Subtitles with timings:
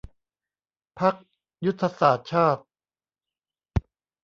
[0.99, 1.15] พรรค
[1.65, 2.63] ยุทธศาสตร์ชาติ